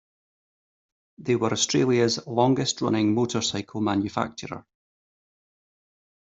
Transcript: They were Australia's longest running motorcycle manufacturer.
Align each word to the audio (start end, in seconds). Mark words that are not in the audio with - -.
They 1.19 1.35
were 1.35 1.51
Australia's 1.51 2.25
longest 2.25 2.81
running 2.81 3.13
motorcycle 3.13 3.81
manufacturer. 3.81 4.65